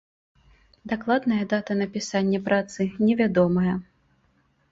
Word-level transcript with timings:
Дакладная 0.93 1.41
дата 1.51 1.75
напісання 1.81 2.39
працы 2.47 2.81
невядомая. 3.07 3.75